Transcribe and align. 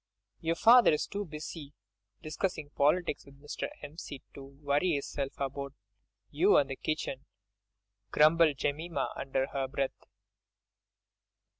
"Your 0.39 0.55
father 0.55 0.91
is 0.93 1.05
too 1.05 1.25
busy 1.25 1.73
discussing 2.23 2.71
politics 2.71 3.23
with 3.23 3.39
Mr. 3.39 3.67
'Empseed 3.83 4.23
to 4.33 4.43
worry 4.43 4.97
'isself 4.97 5.33
about 5.37 5.73
you 6.31 6.57
and 6.57 6.71
the 6.71 6.75
kitchen," 6.75 7.25
grumbled 8.09 8.57
Jemima 8.57 9.13
under 9.15 9.45
her 9.53 9.67
breath. 9.67 10.05